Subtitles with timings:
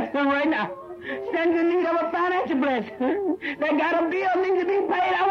[0.00, 0.70] arrested right now.
[1.32, 3.36] Send in need of a financial blessing.
[3.40, 5.14] they got a bill needs to be paid.
[5.14, 5.29] I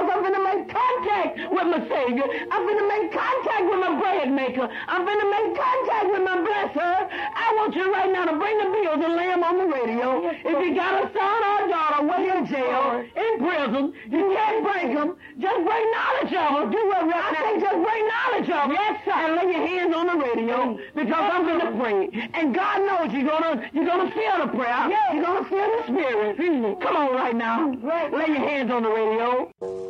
[0.00, 2.24] because I'm going to make contact with my Savior.
[2.50, 4.68] I'm going to make contact with my bread maker.
[4.88, 7.08] I'm going to make contact with my blesser.
[7.36, 10.30] I want you right now to bring the bills and lay them on the radio.
[10.30, 14.64] If you got a son or a daughter way in jail, in prison, you can't
[14.64, 15.16] break them.
[15.38, 16.70] Just bring knowledge of them.
[16.72, 18.72] Do what I say, just bring knowledge of them.
[18.72, 19.12] Yes, sir.
[19.12, 22.30] And lay your hands on the radio because I'm going to pray.
[22.34, 24.88] And God knows you're going to you're gonna feel the prayer.
[24.88, 25.14] Yes.
[25.14, 26.80] You're going to feel the spirit.
[26.80, 27.68] Come on right now.
[28.12, 29.89] Lay your hands on the radio.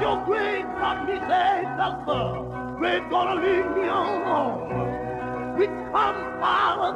[0.00, 5.58] your grave got He said, Doctor, grave gonna leave me alone.
[5.58, 6.92] We come, Father,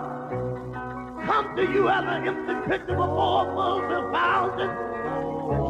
[1.26, 4.56] come to you as an empty picture before us and found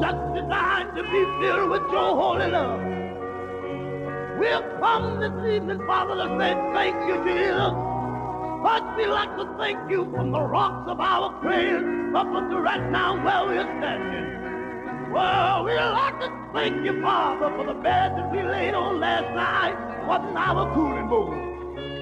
[0.02, 2.80] Just designed to be filled with your holy love.
[4.38, 7.74] We'll come this evening, Father, to say thank you, Jesus.
[8.62, 12.90] But we like to thank you from the rocks of our prayers up to right
[12.90, 14.33] now where we're standing.
[15.14, 19.30] Well, we like to thank you, Father, for the bed that we laid on last
[19.32, 19.76] night.
[20.08, 21.38] Wasn't our cooling board.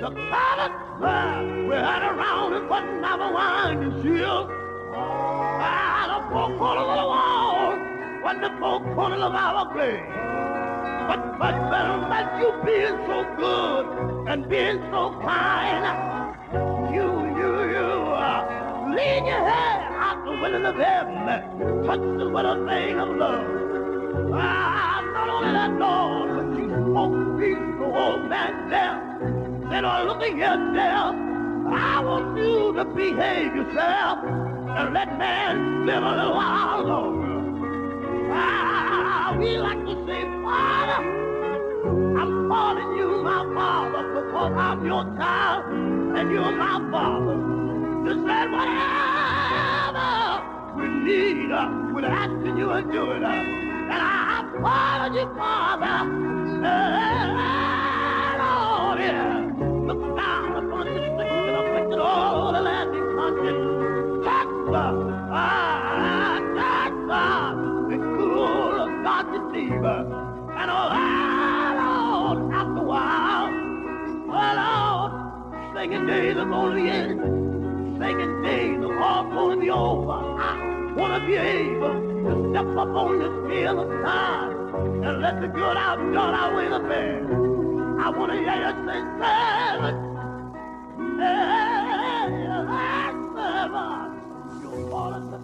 [0.01, 4.49] The pilot, well, we had around it, wasn't our winding shield.
[4.95, 7.77] Ah, the four corners of the wall,
[8.25, 10.09] wasn't the four corners of our grave.
[11.07, 15.85] But, but, but, but you being so good and being so kind,
[16.95, 17.22] you,
[18.95, 23.47] lean your head out the window of heaven, touch the little thing of love.
[24.35, 29.01] Ah, not only that, Lord, but you spoke peace to old man death.
[29.71, 31.15] Said, oh, look here, death,
[31.73, 38.31] I want you to behave yourself and let man live a little while longer.
[38.33, 41.01] Ah, we like to say, Father,
[42.21, 47.72] I'm calling you my father because I'm your child and you're my father.
[48.05, 50.11] You said whatever
[50.75, 51.51] we need,
[51.95, 53.23] we're asking you to do it.
[53.23, 55.87] Uh, and I apologize, Father.
[56.67, 56.73] Uh,
[58.43, 59.39] Lord, yeah.
[59.87, 63.55] Look down upon the sick and afflicted all the land and country.
[64.25, 64.97] Texas,
[65.31, 67.55] ah, Texas,
[67.95, 69.99] it's cool, God to fever.
[70.59, 70.89] And oh,
[71.79, 73.49] Lord, after a while,
[74.27, 77.52] oh, Lord, singing days going to end.
[78.03, 80.11] Singing days are all to be over.
[80.11, 81.95] I want to be able
[82.25, 86.81] to step up on this field of time and let the good outdone outweigh the
[86.81, 87.23] bad.
[88.05, 89.99] I want to hear you say, servant,
[91.21, 92.43] hey,
[93.37, 94.13] servant,
[94.65, 95.39] you're falling to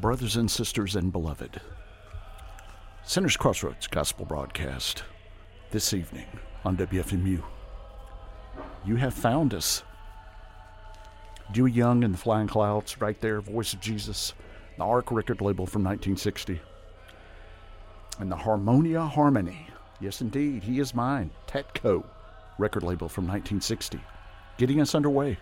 [0.00, 1.60] brothers and sisters and beloved.
[3.04, 5.04] Sinners Crossroads Gospel Broadcast
[5.70, 6.26] this evening
[6.64, 7.42] on WFMU.
[8.84, 9.82] You have found us.
[11.52, 14.32] Dewey Young and the Flying Clouds, right there, Voice of Jesus,
[14.78, 16.60] the Ark record label from 1960.
[18.18, 19.68] And the Harmonia Harmony,
[20.00, 22.04] yes indeed, he is mine, Tetco
[22.58, 24.00] record label from 1960.
[24.56, 25.38] Getting us underway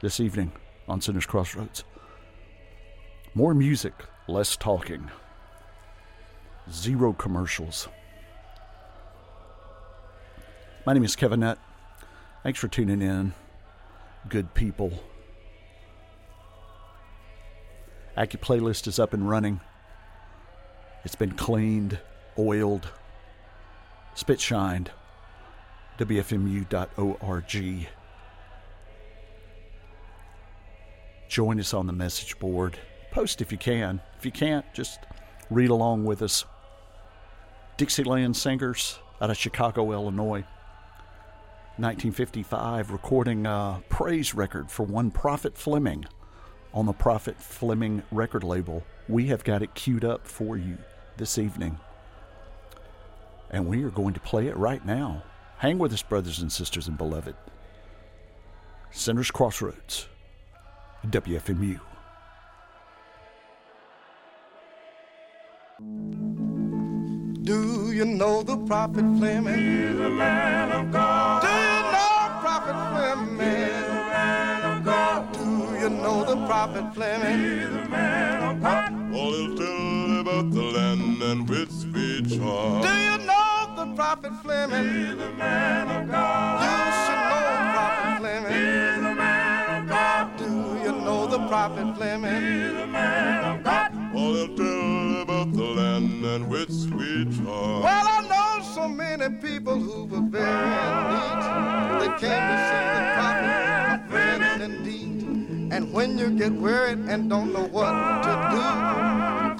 [0.00, 0.52] this evening
[0.88, 1.84] on Sinners Crossroads.
[3.38, 3.94] More music,
[4.26, 5.12] less talking.
[6.72, 7.86] Zero commercials.
[10.84, 11.60] My name is Kevin Nutt.
[12.42, 13.34] Thanks for tuning in,
[14.28, 15.04] good people.
[18.16, 19.60] Acu playlist is up and running.
[21.04, 22.00] It's been cleaned,
[22.36, 22.88] oiled,
[24.16, 24.90] spit shined.
[26.00, 27.86] WFMU.org.
[31.28, 32.76] Join us on the message board
[33.10, 34.00] post if you can.
[34.18, 35.00] If you can't, just
[35.50, 36.44] read along with us.
[37.76, 40.44] Dixieland Singers out of Chicago, Illinois.
[41.78, 46.06] 1955, recording a praise record for one Prophet Fleming
[46.74, 48.82] on the Prophet Fleming record label.
[49.08, 50.76] We have got it queued up for you
[51.18, 51.78] this evening.
[53.50, 55.22] And we are going to play it right now.
[55.58, 57.36] Hang with us, brothers and sisters and beloved.
[58.90, 60.08] Sinners Crossroads,
[61.06, 61.80] WFMU.
[65.78, 65.86] Do
[67.92, 69.54] you know the prophet Fleming?
[69.54, 71.42] He's a man of God.
[71.42, 73.38] Do you know prophet Fleming?
[73.38, 75.32] He's a man of God.
[75.34, 77.38] Do you know the prophet Fleming?
[77.38, 78.92] He's a man of God.
[79.14, 82.82] All he'll tell about the land and which speech are.
[82.82, 84.82] Do you know the prophet Fleming?
[84.82, 86.60] He's a man of God.
[86.64, 88.52] You should know prophet Fleming.
[88.52, 90.36] He's a man of God.
[90.38, 90.50] Do
[90.84, 92.34] you know the prophet Fleming?
[92.34, 93.92] He's a man of God.
[94.16, 94.97] All he'll tell
[95.48, 97.80] about the land and which speech are.
[97.82, 100.68] Well, I know so many people who were very
[101.10, 101.42] neat.
[102.00, 103.50] They came to see the prophet,
[103.94, 105.72] a friend indeed.
[105.72, 108.62] And when you get worried and don't know what to do,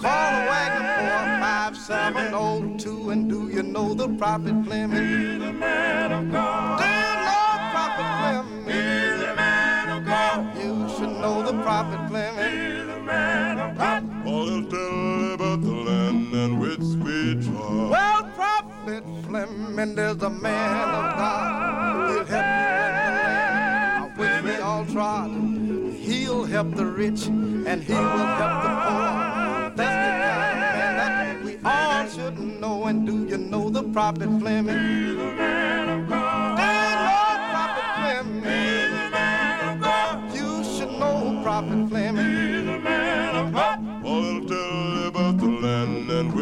[0.02, 3.10] call a wagon for five seven oh two.
[3.10, 5.02] And do you know the prophet Fleming?
[5.02, 6.78] He's a man of God.
[6.78, 8.64] Do you know prophet Fleming?
[8.64, 10.56] He's a man of God.
[10.56, 12.38] You should know the prophet Fleming.
[12.38, 13.97] He's a man of God.
[17.34, 17.46] Which.
[17.46, 22.10] Well, prophet Fleming, is a man of God.
[22.10, 25.30] He'll help the land which we all trod.
[25.94, 29.76] He'll help the rich and he will help the poor.
[29.76, 32.86] That's the kind of man that we all should know.
[32.86, 34.78] And do you know the prophet Fleming?
[34.78, 36.58] He's a man of God.
[36.58, 36.70] You
[37.52, 37.88] prophet
[39.80, 40.34] God.
[40.34, 41.87] You should know prophet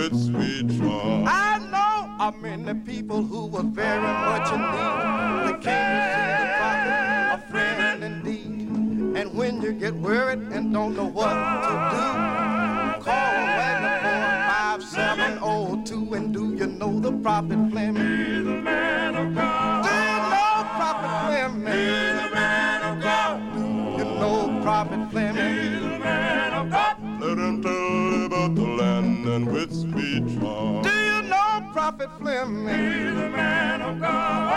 [0.05, 1.25] speech are.
[1.27, 6.31] I know How many people who were very much in need, they came to see
[6.41, 9.17] the prophet, a friend indeed.
[9.17, 12.05] And when you get worried and don't know what to do,
[13.05, 18.07] call Wagner 5702 and do you know the prophet Fleming?
[18.07, 19.85] He's a man of God.
[19.85, 21.73] Do you know prophet Fleming?
[21.73, 23.99] He's a man of God.
[23.99, 25.55] You know prophet Fleming?
[25.55, 26.97] He's a man of God.
[27.21, 28.16] Let him tell about the land
[29.37, 30.83] and with speech charm.
[30.83, 32.67] Do you know prophet Fleming?
[32.69, 34.49] He's a man of You God.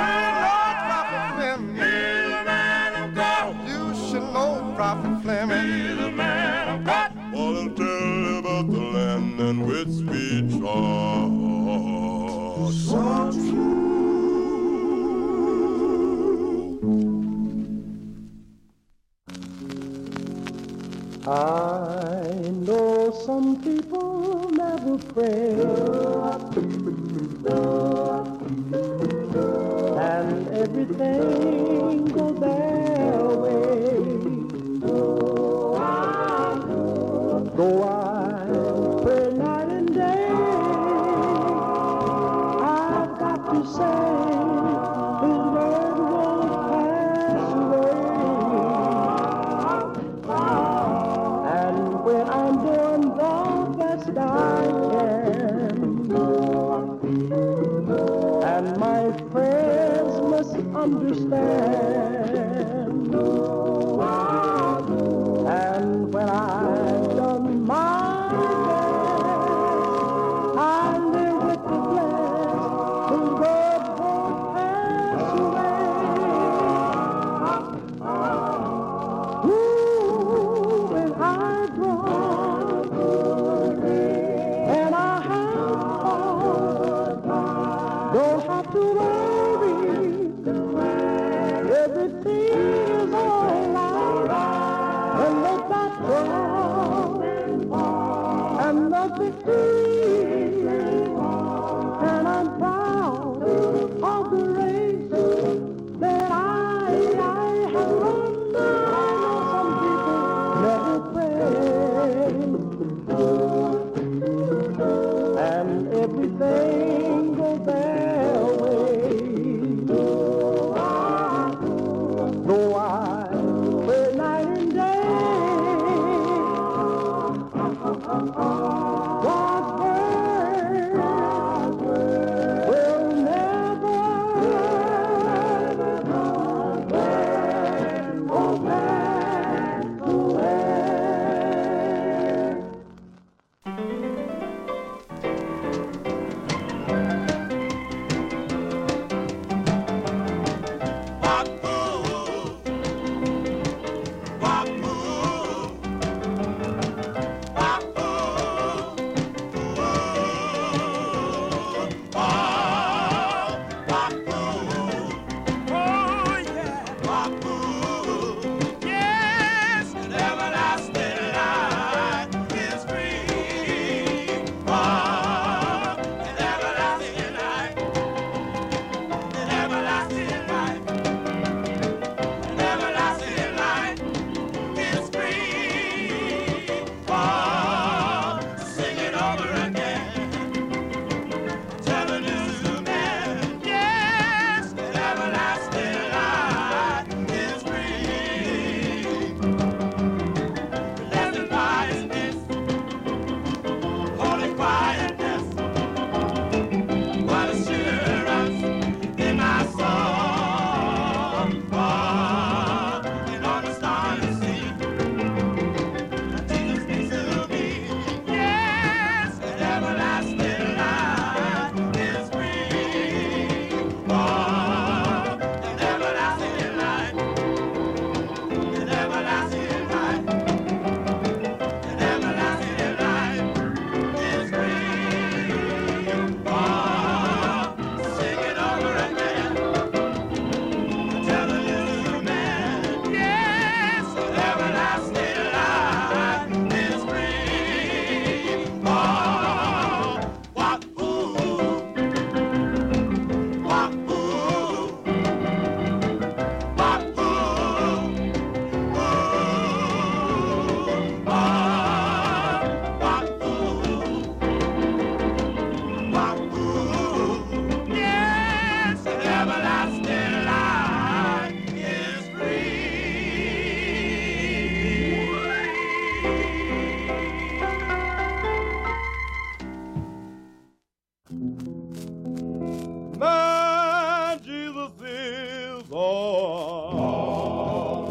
[0.46, 1.76] know prophet Fleming?
[1.76, 3.56] He's a man of God.
[3.68, 5.68] You should know prophet Fleming.
[5.68, 7.12] He's a man of God.
[7.34, 11.32] Let him tell about the land and with speech charm.
[12.72, 13.32] So
[21.30, 22.34] I
[22.66, 25.54] know some people never pray,
[29.98, 32.29] and everything goes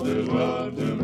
[0.08, 0.97] to, up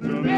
[0.00, 0.37] Yeah.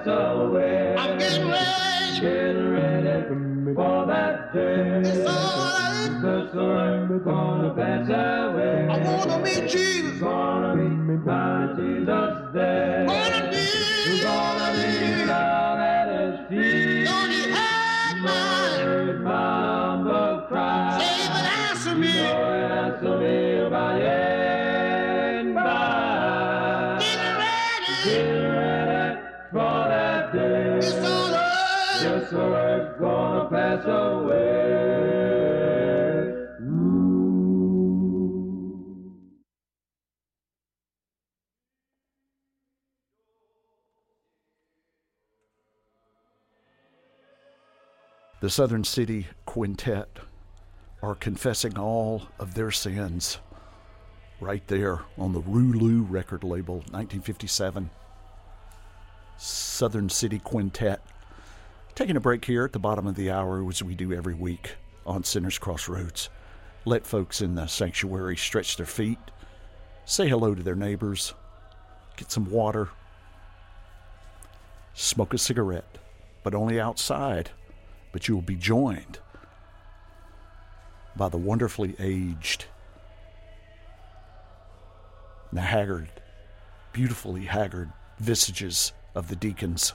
[0.00, 0.98] it's always.
[0.98, 2.20] I'm getting ready.
[2.20, 5.00] Getting ready for that day.
[5.04, 6.22] It's alright.
[6.22, 8.88] The sun gonna pass away.
[8.90, 10.20] I wanna meet Jesus.
[10.20, 12.39] Gonna meet my Jesus.
[48.40, 50.08] The Southern City Quintet
[51.02, 53.36] are confessing all of their sins
[54.40, 57.90] right there on the Rulu record label, 1957.
[59.36, 61.02] Southern City Quintet.
[61.94, 64.76] Taking a break here at the bottom of the hour, as we do every week
[65.04, 66.30] on Sinners Crossroads.
[66.86, 69.18] Let folks in the sanctuary stretch their feet,
[70.06, 71.34] say hello to their neighbors,
[72.16, 72.88] get some water,
[74.94, 75.98] smoke a cigarette,
[76.42, 77.50] but only outside.
[78.12, 79.18] But you will be joined
[81.16, 82.66] by the wonderfully aged,
[85.52, 86.08] the haggard,
[86.92, 89.94] beautifully haggard visages of the deacons.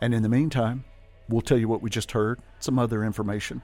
[0.00, 0.84] And in the meantime,
[1.28, 3.62] we'll tell you what we just heard, some other information.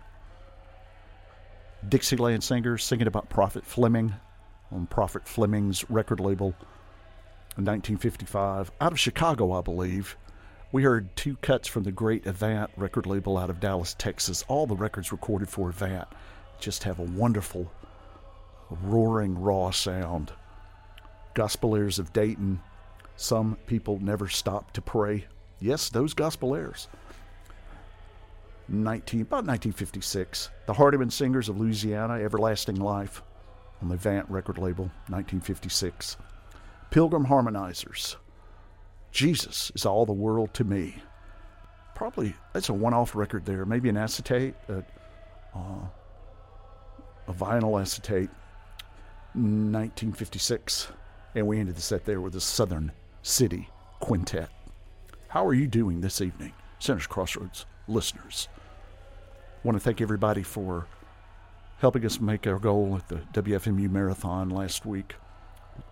[1.89, 4.15] Dixieland singers singing about Prophet Fleming
[4.73, 6.49] on Prophet Fleming's record label
[7.57, 10.17] in 1955, out of Chicago, I believe.
[10.71, 14.45] We heard two cuts from the great Avant record label out of Dallas, Texas.
[14.49, 16.09] All the records recorded for Avant
[16.61, 17.73] just have a wonderful,
[18.69, 20.33] roaring, raw sound.
[21.33, 22.61] Gospel Airs of Dayton.
[23.17, 25.27] Some people never stop to pray.
[25.61, 26.89] Yes, those gospel airs.
[28.69, 30.51] 19, about 1956.
[30.67, 33.23] The Hardiman Singers of Louisiana, Everlasting Life,
[33.81, 36.19] on the Avant record label, 1956.
[36.91, 38.17] Pilgrim Harmonizers,
[39.19, 40.95] Jesus is all the world to me.
[41.97, 43.65] Probably that's a one-off record there.
[43.65, 44.85] Maybe an acetate, a,
[45.57, 45.89] uh,
[47.27, 48.31] a vinyl acetate,
[49.35, 50.93] 1956,
[51.35, 54.51] and we ended the set there with the Southern City Quintet.
[55.27, 58.47] How are you doing this evening, Sinners Crossroads listeners?
[59.65, 60.87] want to thank everybody for
[61.79, 65.17] helping us make our goal at the WFMU Marathon last week.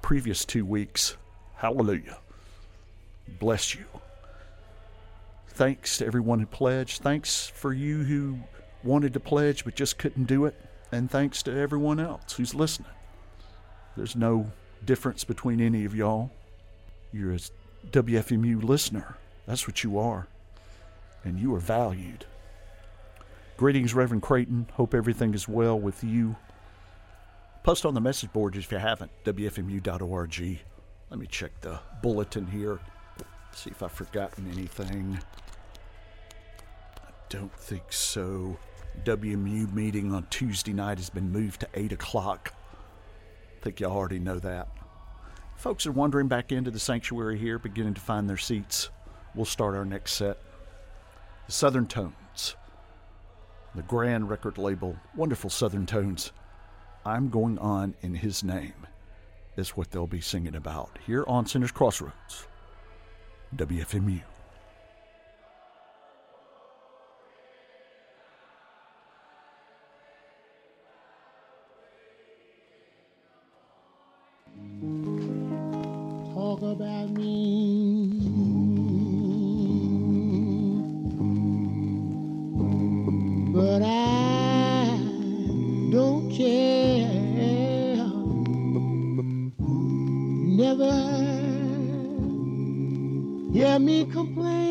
[0.01, 1.17] Previous two weeks,
[1.57, 2.19] hallelujah.
[3.29, 3.85] Bless you.
[5.49, 7.03] Thanks to everyone who pledged.
[7.03, 8.39] Thanks for you who
[8.85, 10.55] wanted to pledge but just couldn't do it.
[10.93, 12.91] And thanks to everyone else who's listening.
[13.97, 14.51] There's no
[14.85, 16.31] difference between any of y'all.
[17.13, 17.39] You're a
[17.91, 19.17] WFMU listener.
[19.47, 20.29] That's what you are.
[21.25, 22.27] And you are valued.
[23.57, 24.67] Greetings, Reverend Creighton.
[24.75, 26.37] Hope everything is well with you.
[27.63, 30.59] Post on the message board if you haven't, WFMU.org.
[31.11, 32.79] Let me check the bulletin here,
[33.57, 35.19] see if I've forgotten anything.
[37.05, 38.59] I don't think so.
[39.05, 42.53] WMU meeting on Tuesday night has been moved to 8 o'clock.
[43.61, 44.69] I think y'all already know that.
[45.57, 48.91] Folks are wandering back into the sanctuary here, beginning to find their seats.
[49.35, 50.39] We'll start our next set.
[51.47, 52.57] The Southern Tones
[53.77, 56.33] the grand record label, wonderful Southern Tones.
[57.05, 58.87] I'm going on in His name
[59.57, 62.47] is what they'll be singing about here on Sinners Crossroads,
[63.57, 64.21] WFMU.
[76.35, 77.37] Talk about me.
[83.55, 84.99] But I
[85.91, 87.17] don't care.
[90.57, 90.96] Never
[94.13, 94.66] complain.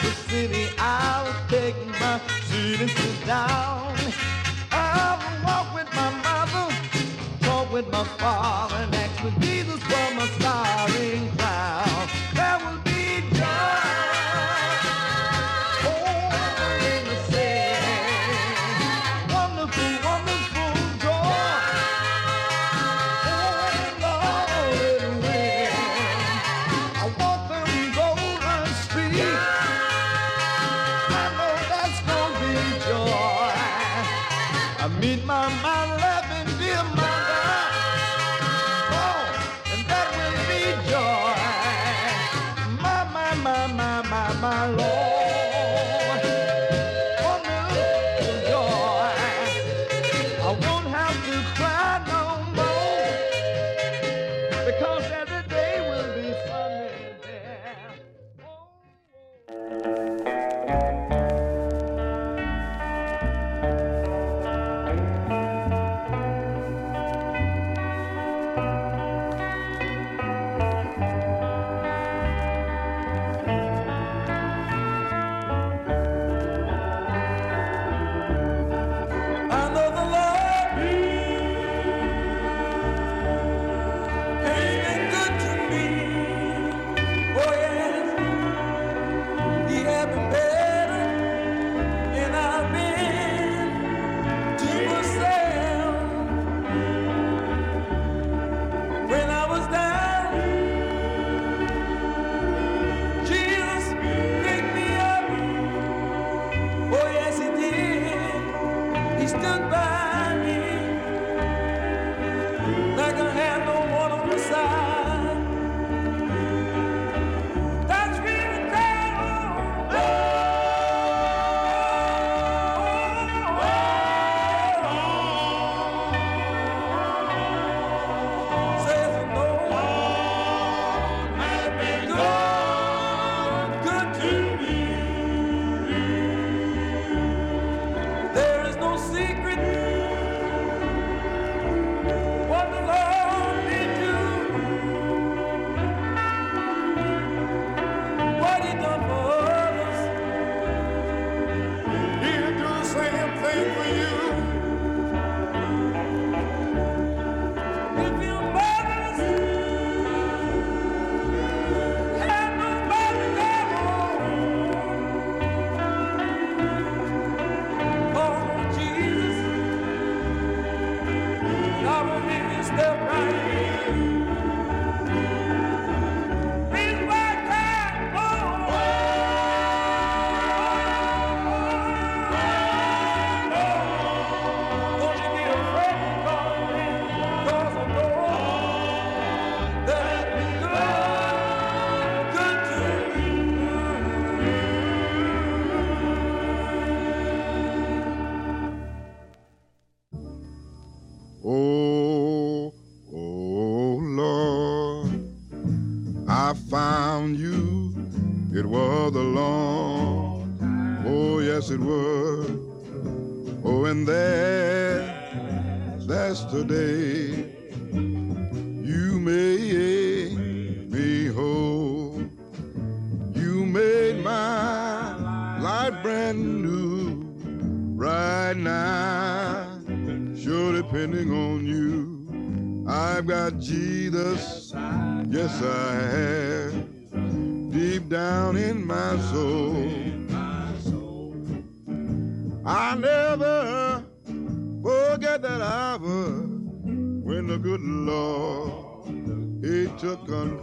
[0.00, 3.87] Beautiful city, I'll take my seat and sit down.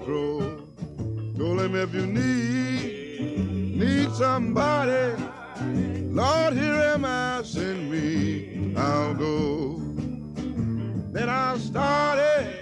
[0.05, 0.67] through.
[1.35, 5.19] let him if you need, need somebody,
[6.13, 9.81] Lord, here am I, send me, I'll go.
[11.11, 12.53] Then I started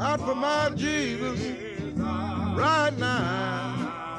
[0.00, 1.40] out for my Jesus.
[2.56, 4.18] Right now,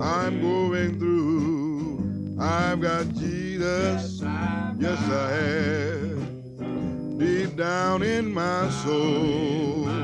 [0.00, 2.36] I'm going through.
[2.40, 4.20] I've got Jesus,
[4.78, 7.18] yes, I have.
[7.18, 9.97] Deep down in my soul.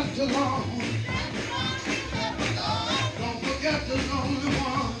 [0.00, 0.80] Left alone.
[3.18, 4.92] Don't forget the lonely one.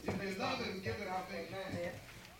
[0.04, 1.90] If you love him, give it our big hand.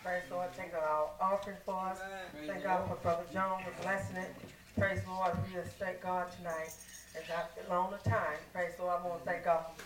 [0.05, 0.53] Praise the Lord.
[0.55, 1.99] Thank God our offering for us.
[2.47, 4.33] Thank God for Brother John for blessing it.
[4.79, 5.33] Praise the Lord.
[5.45, 6.75] We just thank God tonight.
[7.17, 8.39] As I long the time.
[8.53, 9.01] Praise the Lord.
[9.05, 9.85] I want to thank God for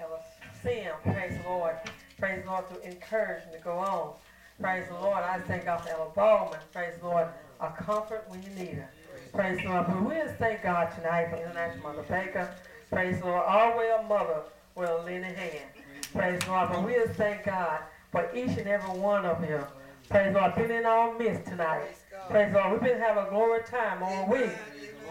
[0.00, 0.20] Ella
[0.62, 0.92] Sim.
[1.02, 1.76] Praise the Lord.
[2.24, 4.14] Praise the Lord to encourage and to go on.
[4.58, 5.18] Praise the Lord.
[5.18, 6.58] I thank God for Ella Bowman.
[6.72, 7.28] Praise the Lord.
[7.60, 8.88] A comfort when you need her.
[9.34, 9.88] Praise the Lord.
[9.88, 12.54] But we just thank God tonight for International Mother Baker.
[12.90, 13.44] Praise the Lord.
[13.46, 14.40] Always a mother
[14.74, 15.68] with a leaning hand.
[16.14, 16.70] Praise the Lord.
[16.70, 19.62] But we just thank God for each and every one of you.
[20.08, 20.54] Praise the Lord.
[20.54, 21.94] Been in our midst tonight.
[22.30, 22.72] Praise the Lord.
[22.72, 24.50] We've been having a glory time all week.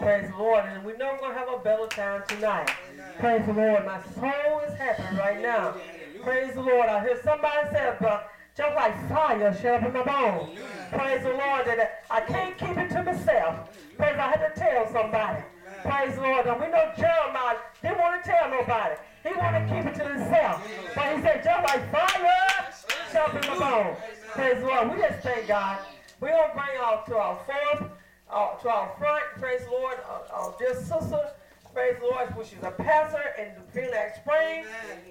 [0.00, 0.64] Praise the Lord.
[0.64, 2.70] And we know we're going to have a better time tonight.
[3.20, 3.86] Praise the Lord.
[3.86, 5.74] My soul is happy right now.
[6.24, 6.88] Praise the Lord.
[6.88, 10.58] I hear somebody say, but just like fire shut up in my bones.
[10.90, 11.66] Praise the Lord.
[11.66, 13.68] That I can't keep it to myself.
[13.98, 15.42] Praise I had to tell somebody.
[15.82, 16.46] Praise the Lord.
[16.46, 18.94] And we know Jeremiah didn't want to tell nobody.
[19.22, 20.66] He wanted to keep it to himself.
[20.94, 22.72] But he said, just like fire
[23.12, 23.98] shut up in my bones.
[24.32, 24.92] Praise the Lord.
[24.92, 25.78] We just thank God.
[26.20, 27.90] We're going to bring our to our fourth,
[28.30, 29.24] uh, to our front.
[29.38, 29.98] Praise the Lord.
[30.08, 31.32] Uh, our dear sister.
[31.74, 32.36] Praise the Lord.
[32.36, 34.66] Which is a pastor in Phoenix Springs.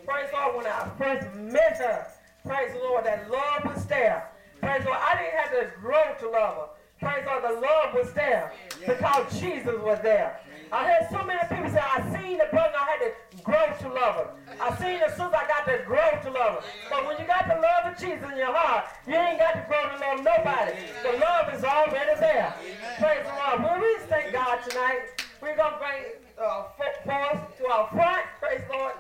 [0.06, 0.56] Praise the Lord.
[0.56, 2.08] When I first met her,
[2.48, 4.32] praise the Lord, that love was there.
[4.62, 5.02] Praise the Lord.
[5.02, 6.68] I didn't have to grow to love her.
[7.02, 7.44] Praise the Lord.
[7.44, 10.40] The love was there because Jesus was there.
[10.72, 13.94] I heard so many people say, I seen the brother, I had to grow to
[13.94, 14.58] love him.
[14.60, 16.72] I seen the sister, I got to grow to love him.
[16.90, 19.66] But when you got the love of Jesus in your heart, you ain't got to
[19.70, 20.74] grow to love nobody.
[21.04, 22.56] The love is already there.
[22.98, 23.62] Praise the Lord.
[23.62, 25.14] Well, we thank God tonight.
[25.42, 28.26] We're going to bring uh, fo- forth to our front.
[28.40, 28.94] Praise the Lord.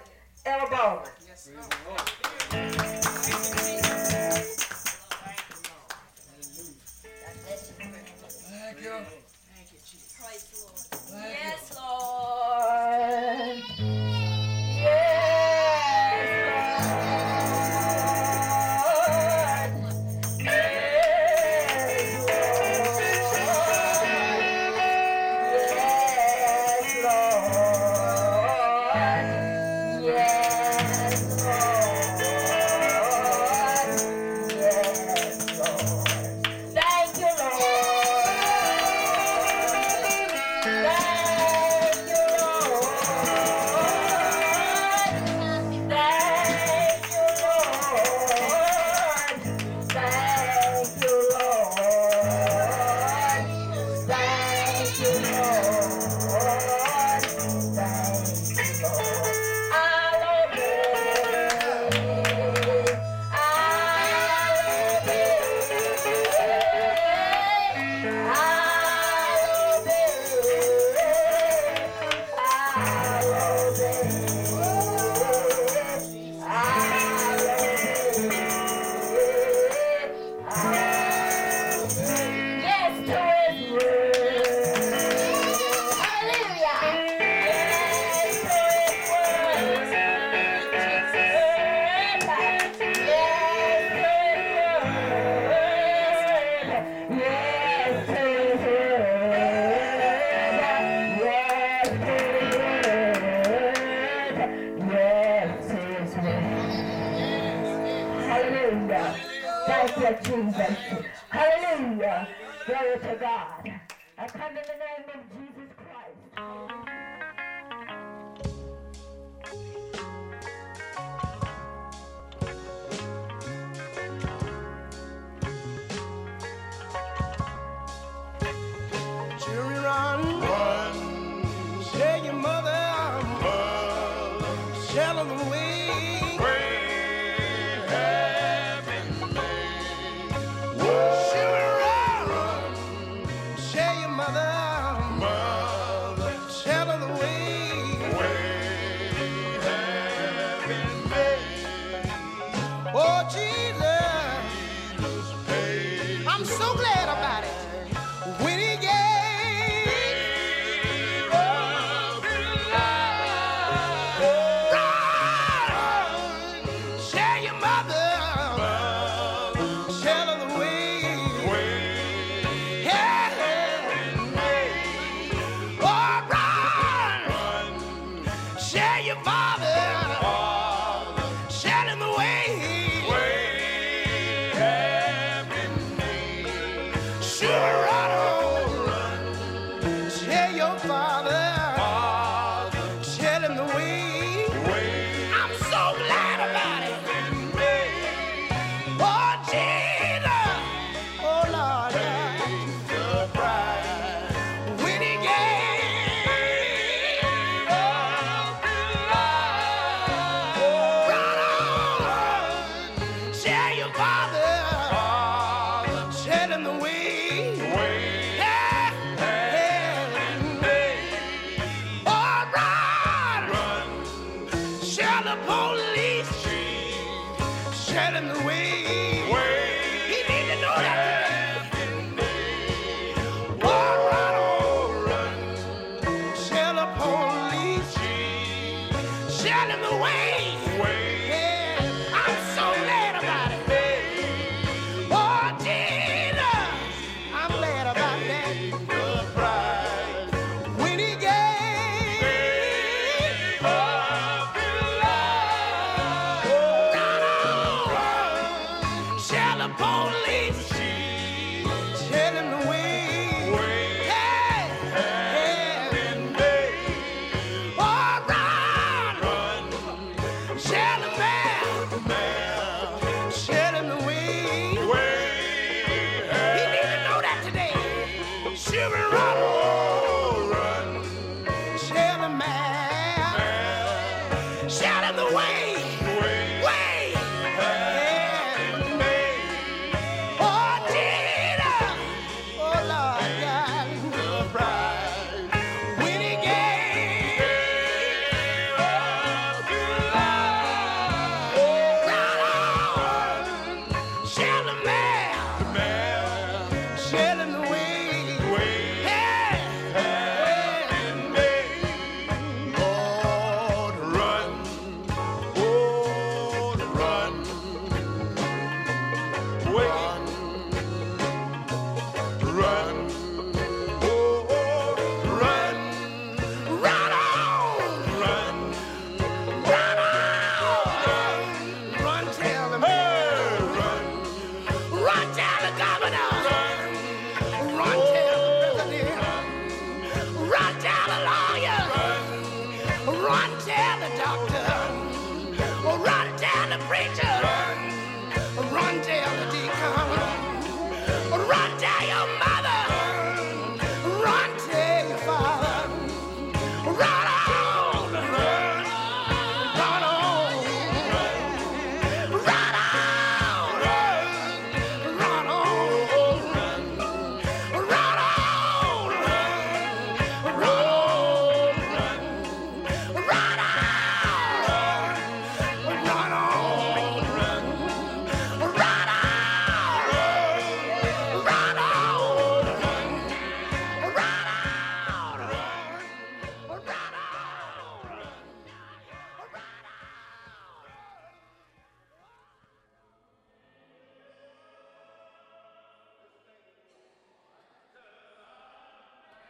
[0.45, 1.11] Ella Bowman.
[1.27, 1.49] Yes,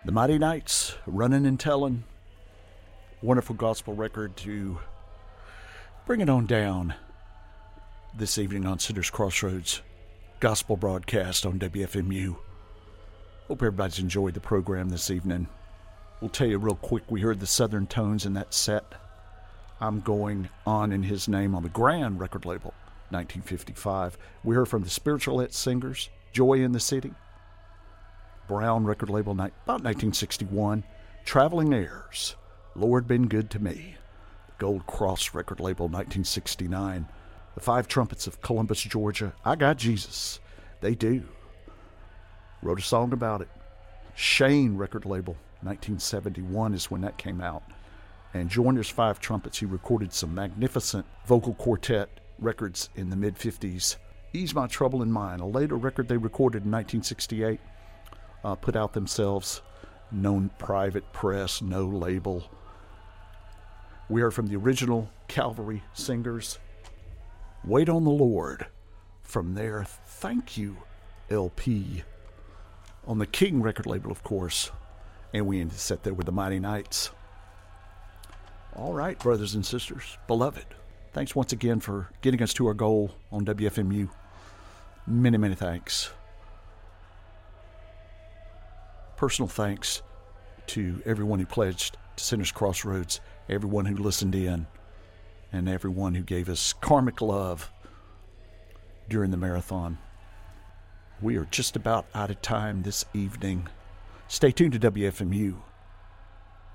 [0.05, 2.03] The Mighty Knights, running and telling.
[3.21, 4.79] Wonderful gospel record to
[6.05, 6.93] bring it on down
[8.13, 9.81] this evening on Sinners Crossroads
[10.41, 12.35] gospel broadcast on WFMU.
[13.47, 15.47] Hope everybody's enjoyed the program this evening.
[16.19, 18.83] We'll tell you real quick we heard the Southern tones in that set.
[19.79, 22.73] I'm going on in his name on the Grand record label,
[23.11, 24.17] 1955.
[24.43, 27.13] We heard from the Spiritualette Singers, Joy in the City.
[28.47, 30.83] Brown record label, about 1961.
[31.25, 32.35] Traveling Airs,
[32.75, 33.95] Lord Been Good to Me.
[34.57, 37.07] Gold Cross record label, 1969.
[37.55, 39.33] The Five Trumpets of Columbus, Georgia.
[39.45, 40.39] I Got Jesus.
[40.81, 41.23] They do.
[42.61, 43.49] Wrote a song about it.
[44.15, 47.63] Shane record label, 1971 is when that came out.
[48.33, 53.95] And Joiner's Five Trumpets, he recorded some magnificent vocal quartet records in the mid 50s.
[54.33, 57.59] Ease My Trouble in Mind, a later record they recorded in 1968
[58.43, 59.61] uh, put out themselves,
[60.11, 62.49] known private press, no label.
[64.09, 66.59] We are from the original Calvary Singers.
[67.63, 68.67] Wait on the Lord.
[69.23, 70.77] From there, Thank You
[71.29, 72.03] LP.
[73.07, 74.71] On the King record label, of course.
[75.33, 77.09] And we set there with the Mighty Knights.
[78.75, 80.65] All right, brothers and sisters, beloved.
[81.13, 84.09] Thanks once again for getting us to our goal on WFMU.
[85.05, 86.11] Many, many thanks.
[89.23, 90.01] Personal thanks
[90.67, 94.67] to everyone who pledged to Sinners Crossroads, everyone who listened in,
[95.53, 97.71] and everyone who gave us karmic love
[99.07, 99.97] during the marathon.
[101.21, 103.69] We are just about out of time this evening.
[104.27, 105.55] Stay tuned to WFMU.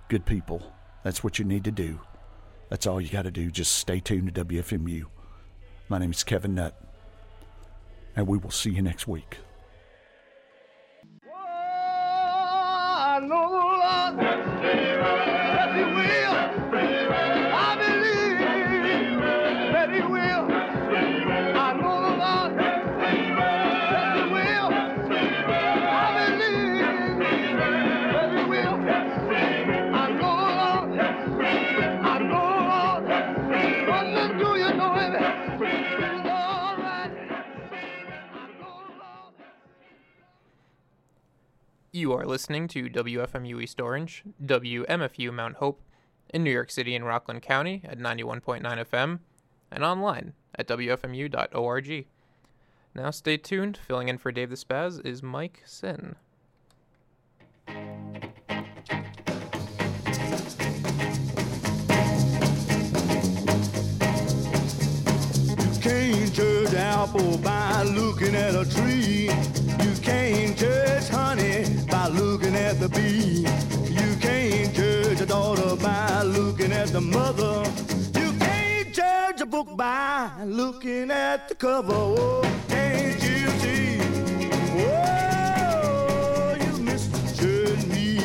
[0.09, 0.72] Good people,
[1.03, 2.01] that's what you need to do.
[2.70, 3.51] That's all you got to do.
[3.51, 5.05] Just stay tuned to WFMU.
[5.90, 6.72] My name is Kevin Nutt,
[8.16, 9.36] and we will see you next week.
[41.99, 45.82] You are listening to WFMU East Orange, WMFU Mount Hope,
[46.32, 49.18] in New York City and Rockland County at 91.9 FM,
[49.72, 52.07] and online at WFMU.org.
[52.94, 53.78] Now stay tuned.
[53.78, 56.14] Filling in for Dave the Spaz is Mike Sin.
[65.80, 69.30] Can't judge apple by looking at a tree.
[69.82, 71.47] You can't judge honey
[72.49, 73.46] looking at the bee.
[73.92, 77.62] You can't judge a daughter by looking at the mother.
[78.18, 81.92] You can't judge a book by looking at the cover.
[81.92, 84.01] Oh, can't you see?
[84.80, 88.18] Oh, you misjudge me.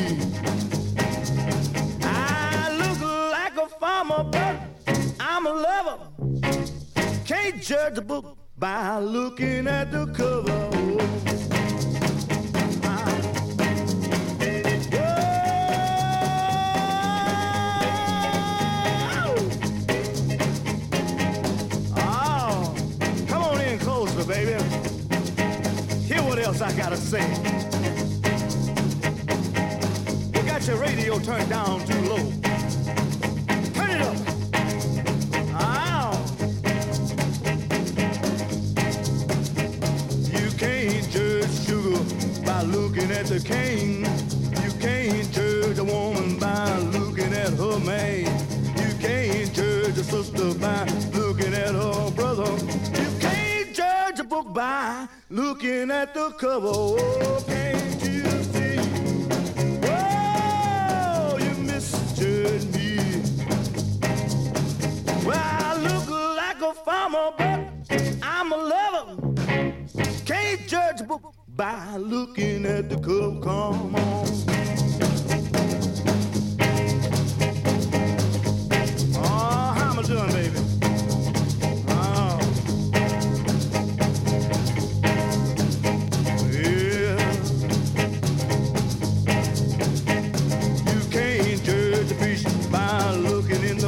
[2.02, 3.00] I look
[3.30, 4.56] like a farmer, but
[5.20, 5.98] I'm a lover.
[7.26, 10.70] Can't judge a book by looking at the cover.
[10.72, 11.43] Oh,
[24.26, 24.52] baby.
[26.06, 27.22] Hear what else I gotta say.
[30.34, 32.32] You got your radio turned down too low.
[33.74, 34.16] Turn it up.
[35.60, 36.12] Ow.
[40.32, 41.98] You can't judge sugar
[42.46, 44.04] by looking at the cane.
[44.62, 48.24] You can't judge a woman by looking at her man.
[48.78, 50.86] You can't judge a sister by
[54.54, 56.68] by looking at the cover.
[56.72, 58.78] Oh, can't you see?
[59.82, 63.20] Oh, you misjudge me.
[65.26, 67.68] Well, I look like a farmer, but
[68.22, 69.16] I'm a lover.
[70.24, 73.40] Can't judge a book by looking at the cover.
[73.40, 74.24] Come on.
[79.16, 80.73] Uh-huh, oh, how am I doing, baby?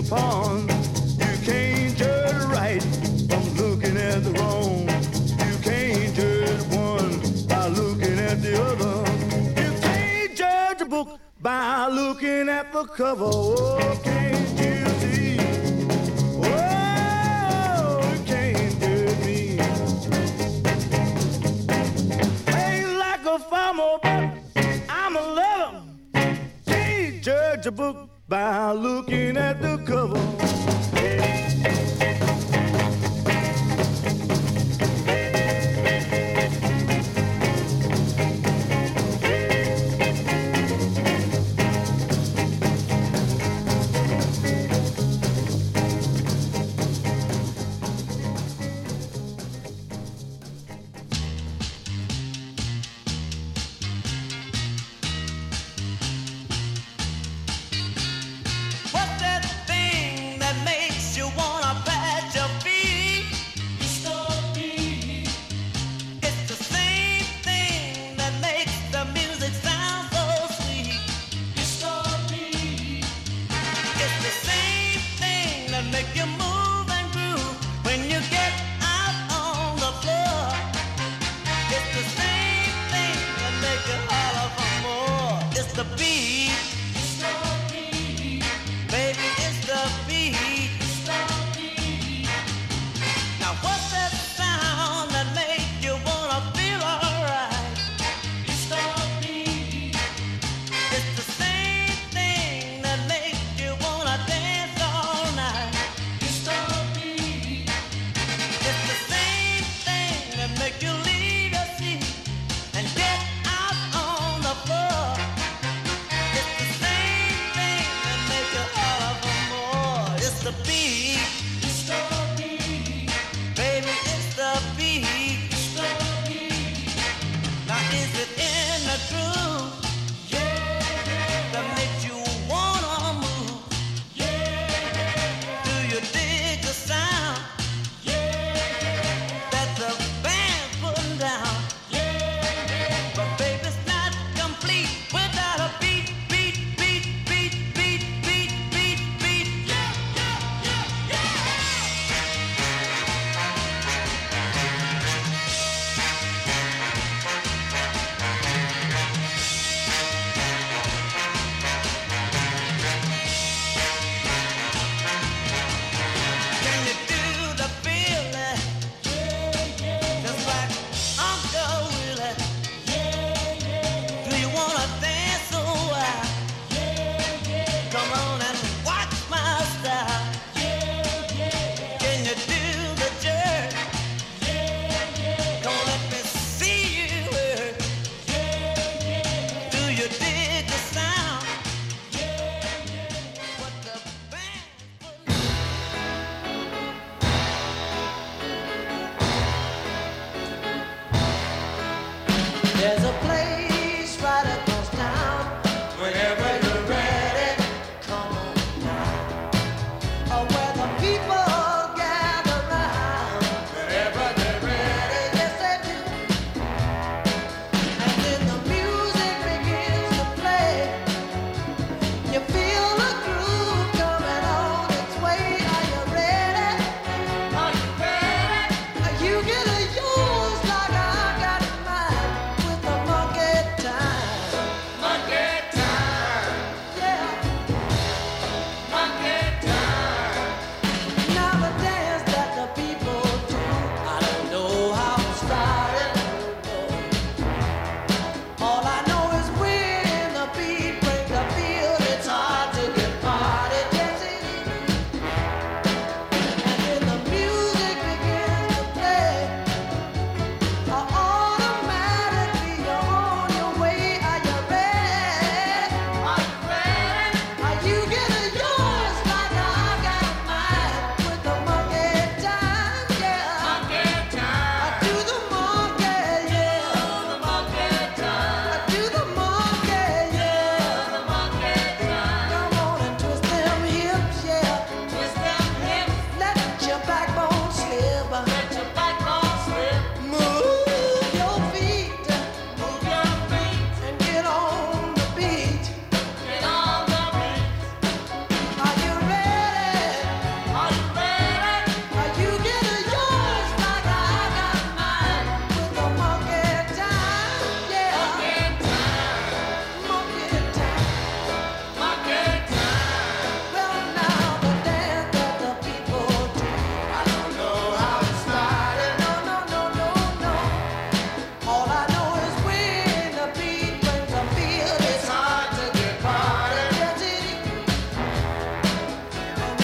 [0.08, 0.70] Pond.
[1.18, 2.82] You can't judge right
[3.28, 4.88] from looking at the wrong.
[5.46, 9.04] You can't judge one by looking at the other.
[9.60, 13.24] You can't judge a book by looking at the cover.
[13.24, 15.38] Oh, can't you see?
[16.44, 19.58] Oh, you can't judge me.
[22.54, 25.82] Ain't like a farmer, but I'm a lover.
[26.66, 31.45] Can't judge a book by looking at the cover.
[76.16, 76.55] you move.